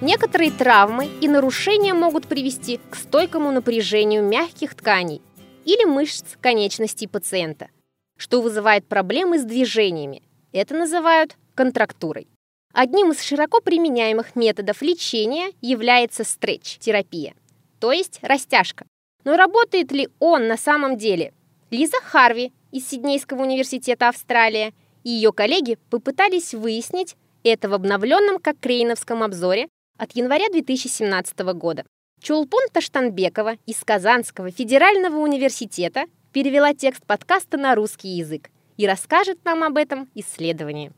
Некоторые 0.00 0.50
травмы 0.50 1.10
и 1.20 1.28
нарушения 1.28 1.92
могут 1.92 2.26
привести 2.26 2.80
к 2.88 2.96
стойкому 2.96 3.52
напряжению 3.52 4.24
мягких 4.24 4.74
тканей 4.74 5.20
или 5.66 5.84
мышц 5.84 6.24
конечностей 6.40 7.06
пациента, 7.06 7.68
что 8.16 8.40
вызывает 8.40 8.86
проблемы 8.86 9.38
с 9.38 9.44
движениями. 9.44 10.22
Это 10.52 10.74
называют 10.74 11.36
контрактурой. 11.54 12.28
Одним 12.72 13.12
из 13.12 13.20
широко 13.22 13.60
применяемых 13.60 14.36
методов 14.36 14.80
лечения 14.80 15.52
является 15.60 16.24
стретч-терапия, 16.24 17.34
то 17.78 17.92
есть 17.92 18.20
растяжка. 18.22 18.86
Но 19.24 19.36
работает 19.36 19.92
ли 19.92 20.08
он 20.18 20.48
на 20.48 20.56
самом 20.56 20.96
деле? 20.96 21.34
Лиза 21.70 21.98
Харви 22.02 22.54
из 22.72 22.88
Сиднейского 22.88 23.42
университета 23.42 24.08
Австралия 24.08 24.72
и 25.04 25.10
ее 25.10 25.30
коллеги 25.30 25.76
попытались 25.90 26.54
выяснить 26.54 27.16
это 27.44 27.68
в 27.68 27.74
обновленном 27.74 28.38
Кокрейновском 28.38 29.22
обзоре 29.22 29.68
от 30.00 30.12
января 30.16 30.48
2017 30.50 31.38
года. 31.54 31.84
Чулпун 32.22 32.62
Таштанбекова 32.72 33.56
из 33.66 33.84
Казанского 33.84 34.50
федерального 34.50 35.18
университета 35.18 36.04
перевела 36.32 36.72
текст 36.72 37.04
подкаста 37.04 37.58
на 37.58 37.74
русский 37.74 38.08
язык 38.08 38.48
и 38.78 38.86
расскажет 38.86 39.44
нам 39.44 39.62
об 39.62 39.76
этом 39.76 40.08
исследовании. 40.14 40.92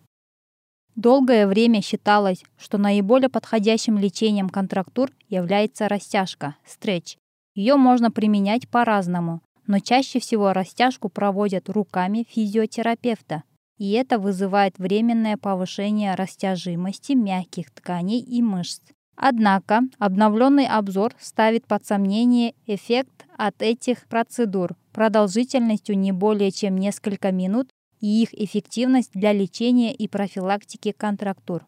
Долгое 0.94 1.48
время 1.48 1.82
считалось, 1.82 2.44
что 2.56 2.78
наиболее 2.78 3.28
подходящим 3.28 3.98
лечением 3.98 4.48
контрактур 4.48 5.10
является 5.28 5.88
растяжка, 5.88 6.54
стретч. 6.64 7.16
Ее 7.56 7.76
можно 7.76 8.12
применять 8.12 8.68
по-разному, 8.68 9.40
но 9.66 9.80
чаще 9.80 10.20
всего 10.20 10.52
растяжку 10.52 11.08
проводят 11.08 11.68
руками 11.68 12.24
физиотерапевта, 12.28 13.42
и 13.78 13.90
это 13.92 14.20
вызывает 14.20 14.78
временное 14.78 15.36
повышение 15.36 16.14
растяжимости 16.14 17.14
мягких 17.14 17.70
тканей 17.72 18.20
и 18.20 18.40
мышц. 18.40 18.80
Однако 19.16 19.82
обновленный 19.98 20.66
обзор 20.66 21.14
ставит 21.20 21.66
под 21.66 21.86
сомнение 21.86 22.54
эффект 22.66 23.26
от 23.36 23.60
этих 23.62 24.06
процедур 24.08 24.76
продолжительностью 24.92 25.98
не 25.98 26.12
более 26.12 26.50
чем 26.50 26.76
несколько 26.76 27.32
минут 27.32 27.68
и 28.00 28.22
их 28.22 28.34
эффективность 28.34 29.12
для 29.14 29.32
лечения 29.32 29.94
и 29.94 30.08
профилактики 30.08 30.92
контрактур. 30.92 31.64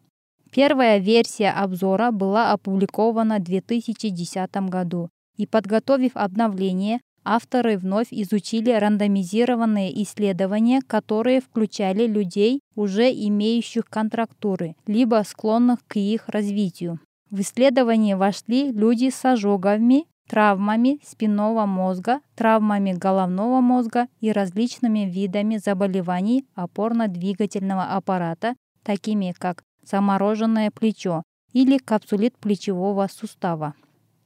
Первая 0.51 0.99
версия 0.99 1.49
обзора 1.49 2.11
была 2.11 2.51
опубликована 2.51 3.39
в 3.39 3.43
2010 3.43 4.55
году, 4.69 5.09
и 5.35 5.45
подготовив 5.45 6.11
обновление, 6.15 7.01
авторы 7.25 7.77
вновь 7.77 8.07
изучили 8.11 8.71
рандомизированные 8.71 10.01
исследования, 10.03 10.81
которые 10.85 11.41
включали 11.41 12.07
людей, 12.07 12.61
уже 12.75 13.11
имеющих 13.11 13.85
контрактуры, 13.85 14.75
либо 14.87 15.23
склонных 15.25 15.79
к 15.87 15.97
их 15.97 16.29
развитию. 16.29 16.99
В 17.35 17.41
исследование 17.41 18.15
вошли 18.15 18.71
люди 18.71 19.09
с 19.09 19.25
ожогами, 19.25 20.05
травмами 20.29 21.01
спинного 21.03 21.65
мозга, 21.65 22.21
травмами 22.33 22.93
головного 22.93 23.59
мозга 23.59 24.07
и 24.21 24.31
различными 24.31 24.99
видами 24.99 25.57
заболеваний 25.57 26.45
опорно-двигательного 26.55 27.87
аппарата, 27.93 28.55
такими 28.83 29.35
как 29.37 29.63
замороженное 29.83 30.71
плечо 30.71 31.23
или 31.51 31.77
капсулит 31.77 32.37
плечевого 32.37 33.05
сустава. 33.11 33.73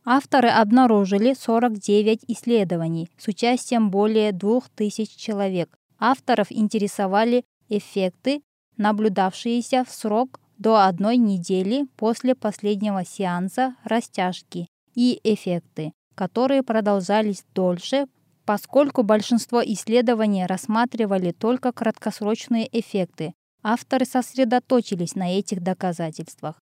Авторы 0.05 0.49
обнаружили 0.49 1.33
49 1.33 2.25
исследований 2.27 3.09
с 3.17 3.27
участием 3.27 3.89
более 3.89 4.33
2000 4.33 5.17
человек. 5.17 5.75
Авторов 5.97 6.52
интересовали 6.52 7.43
эффекты, 7.69 8.43
наблюдавшиеся 8.77 9.83
в 9.83 9.89
срок 9.89 10.39
до 10.59 10.85
одной 10.85 11.15
недели 11.15 11.88
после 11.95 12.35
последнего 12.35 13.05
сеанса 13.05 13.75
растяжки 13.85 14.67
и 14.93 15.19
эффекты, 15.23 15.93
которые 16.15 16.64
продолжались 16.64 17.45
дольше, 17.55 18.08
поскольку 18.45 19.03
большинство 19.03 19.64
исследований 19.64 20.45
рассматривали 20.45 21.31
только 21.31 21.71
краткосрочные 21.71 22.67
эффекты. 22.77 23.33
Авторы 23.64 24.05
сосредоточились 24.05 25.15
на 25.15 25.37
этих 25.37 25.61
доказательствах. 25.61 26.59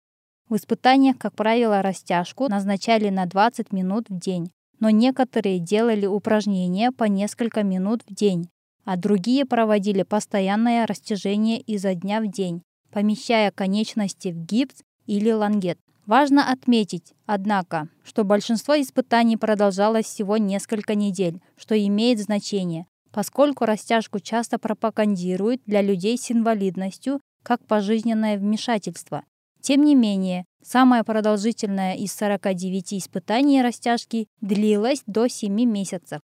В 0.49 0.57
испытаниях, 0.57 1.19
как 1.19 1.35
правило, 1.35 1.83
растяжку 1.83 2.49
назначали 2.49 3.09
на 3.09 3.27
20 3.27 3.73
минут 3.73 4.07
в 4.09 4.19
день, 4.19 4.51
но 4.79 4.91
некоторые 4.91 5.59
делали 5.59 6.07
упражнения 6.07 6.93
по 6.93 7.05
несколько 7.05 7.63
минут 7.63 8.03
в 8.07 8.15
день, 8.15 8.49
а 8.85 8.97
другие 8.97 9.47
проводили 9.47 10.03
постоянное 10.03 10.87
растяжение 10.87 11.61
изо 11.61 11.95
дня 11.95 12.21
в 12.21 12.31
день, 12.31 12.63
помещая 12.97 13.51
конечности 13.51 14.29
в 14.29 14.47
гипс 14.47 14.77
или 15.05 15.31
лангет. 15.31 15.79
Важно 16.07 16.51
отметить, 16.51 17.13
однако, 17.27 17.91
что 18.03 18.25
большинство 18.25 18.75
испытаний 18.81 19.37
продолжалось 19.37 20.07
всего 20.07 20.39
несколько 20.39 20.95
недель, 20.95 21.43
что 21.59 21.77
имеет 21.77 22.21
значение, 22.21 22.87
поскольку 23.13 23.67
растяжку 23.67 24.19
часто 24.19 24.59
пропагандируют 24.59 25.61
для 25.67 25.83
людей 25.83 26.17
с 26.17 26.33
инвалидностью 26.33 27.21
как 27.43 27.63
пожизненное 27.67 28.39
вмешательство. 28.39 29.25
Тем 29.61 29.85
не 29.85 29.95
менее, 29.95 30.47
самое 30.65 31.05
продолжительное 31.05 31.97
из 31.97 32.15
49 32.15 32.95
испытаний 32.95 33.61
растяжки 33.61 34.27
длилось 34.41 35.03
до 35.07 35.29
7 35.29 35.53
месяцев. 35.53 36.21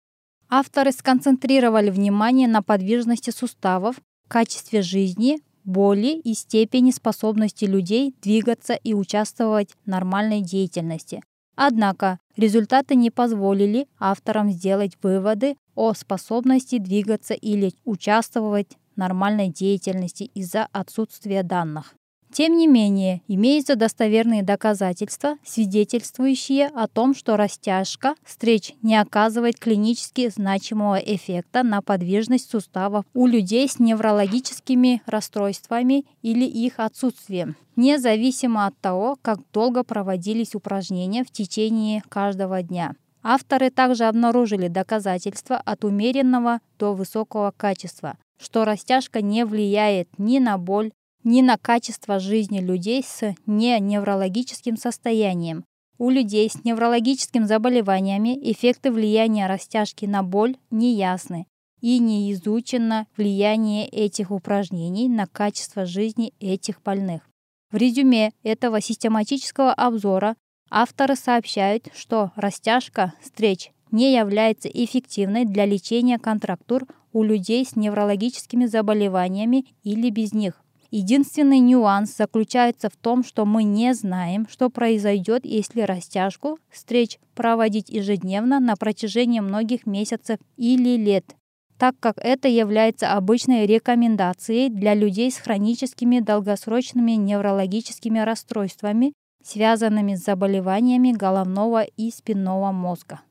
Авторы 0.51 0.91
сконцентрировали 0.91 1.89
внимание 1.89 2.47
на 2.47 2.61
подвижности 2.61 3.31
суставов, 3.31 3.95
качестве 4.27 4.83
жизни, 4.83 5.39
боли 5.69 6.19
и 6.19 6.33
степени 6.33 6.91
способности 6.91 7.65
людей 7.65 8.15
двигаться 8.21 8.73
и 8.73 8.93
участвовать 8.93 9.69
в 9.85 9.87
нормальной 9.87 10.41
деятельности. 10.41 11.21
Однако 11.55 12.19
результаты 12.37 12.95
не 12.95 13.11
позволили 13.11 13.87
авторам 13.99 14.51
сделать 14.51 14.93
выводы 15.03 15.55
о 15.75 15.93
способности 15.93 16.77
двигаться 16.77 17.33
или 17.33 17.73
участвовать 17.85 18.77
в 18.95 18.97
нормальной 18.97 19.49
деятельности 19.49 20.23
из-за 20.33 20.67
отсутствия 20.71 21.43
данных. 21.43 21.93
Тем 22.31 22.57
не 22.57 22.67
менее, 22.67 23.21
имеются 23.27 23.75
достоверные 23.75 24.43
доказательства, 24.43 25.37
свидетельствующие 25.43 26.67
о 26.67 26.87
том, 26.87 27.15
что 27.15 27.37
растяжка 27.37 28.15
встреч 28.23 28.73
не 28.83 28.95
оказывает 28.95 29.57
клинически 29.57 30.29
значимого 30.29 30.97
эффекта 30.97 31.63
на 31.63 31.81
подвижность 31.81 32.49
суставов 32.49 33.05
у 33.13 33.25
людей 33.25 33.67
с 33.67 33.79
неврологическими 33.79 35.01
расстройствами 35.07 36.05
или 36.21 36.45
их 36.45 36.73
отсутствием, 36.77 37.55
независимо 37.75 38.67
от 38.67 38.77
того, 38.77 39.17
как 39.21 39.39
долго 39.51 39.83
проводились 39.83 40.53
упражнения 40.53 41.23
в 41.23 41.31
течение 41.31 42.03
каждого 42.09 42.61
дня. 42.61 42.93
Авторы 43.23 43.69
также 43.69 44.05
обнаружили 44.05 44.67
доказательства 44.67 45.57
от 45.57 45.83
умеренного 45.83 46.59
до 46.77 46.93
высокого 46.93 47.51
качества, 47.55 48.17
что 48.39 48.63
растяжка 48.63 49.21
не 49.21 49.45
влияет 49.45 50.07
ни 50.17 50.39
на 50.39 50.57
боль, 50.57 50.91
ни 51.23 51.41
на 51.41 51.57
качество 51.57 52.19
жизни 52.19 52.59
людей 52.59 53.03
с 53.03 53.35
неневрологическим 53.45 54.77
состоянием. 54.77 55.63
У 55.97 56.09
людей 56.09 56.49
с 56.49 56.63
неврологическими 56.63 57.43
заболеваниями 57.43 58.39
эффекты 58.51 58.91
влияния 58.91 59.47
растяжки 59.47 60.05
на 60.05 60.23
боль 60.23 60.55
неясны 60.71 61.45
и 61.81 61.99
не 61.99 62.31
изучено 62.33 63.07
влияние 63.17 63.87
этих 63.87 64.31
упражнений 64.31 65.09
на 65.09 65.27
качество 65.27 65.85
жизни 65.85 66.33
этих 66.39 66.81
больных. 66.81 67.23
В 67.71 67.75
резюме 67.75 68.31
этого 68.43 68.81
систематического 68.81 69.73
обзора 69.73 70.35
авторы 70.71 71.15
сообщают, 71.15 71.89
что 71.93 72.31
растяжка 72.35 73.13
встреч 73.21 73.71
не 73.91 74.15
является 74.15 74.69
эффективной 74.69 75.45
для 75.45 75.65
лечения 75.65 76.17
контрактур 76.17 76.85
у 77.11 77.23
людей 77.23 77.65
с 77.65 77.75
неврологическими 77.75 78.65
заболеваниями 78.65 79.65
или 79.83 80.09
без 80.09 80.33
них. 80.33 80.63
Единственный 80.91 81.59
нюанс 81.59 82.17
заключается 82.17 82.89
в 82.89 82.95
том, 82.95 83.23
что 83.23 83.45
мы 83.45 83.63
не 83.63 83.93
знаем, 83.93 84.47
что 84.49 84.71
произойдет, 84.71 85.45
если 85.45 85.81
растяжку 85.81 86.57
встреч 86.69 87.19
проводить 87.35 87.89
ежедневно 87.89 88.59
на 88.59 88.75
протяжении 88.75 89.39
многих 89.39 89.85
месяцев 89.85 90.39
или 90.57 90.97
лет, 90.97 91.35
так 91.77 91.95
как 91.99 92.17
это 92.17 92.47
является 92.47 93.13
обычной 93.13 93.67
рекомендацией 93.67 94.69
для 94.69 94.95
людей 94.95 95.31
с 95.31 95.37
хроническими 95.37 96.21
долгосрочными 96.21 97.11
неврологическими 97.11 98.19
расстройствами, 98.19 99.13
связанными 99.43 100.15
с 100.15 100.23
заболеваниями 100.23 101.11
головного 101.11 101.83
и 101.83 102.09
спинного 102.09 102.71
мозга. 102.71 103.21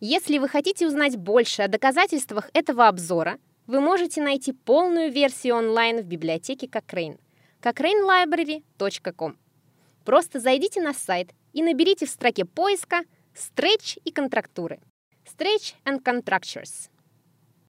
Если 0.00 0.38
вы 0.38 0.48
хотите 0.48 0.86
узнать 0.86 1.16
больше 1.16 1.62
о 1.62 1.68
доказательствах 1.68 2.50
этого 2.54 2.88
обзора, 2.88 3.38
вы 3.68 3.80
можете 3.80 4.22
найти 4.22 4.52
полную 4.52 5.12
версию 5.12 5.56
онлайн 5.56 6.00
в 6.00 6.04
библиотеке 6.04 6.66
Cochrane 6.66 7.20
cochranelibrary.com. 7.60 9.36
Просто 10.04 10.40
зайдите 10.40 10.80
на 10.80 10.94
сайт 10.94 11.32
и 11.52 11.62
наберите 11.62 12.06
в 12.06 12.10
строке 12.10 12.44
поиска 12.46 13.02
«Stretch 13.34 14.00
и 14.04 14.10
контрактуры» 14.10 14.80
Stretch 15.24 15.74
and 15.84 16.02
Contractures. 16.02 16.88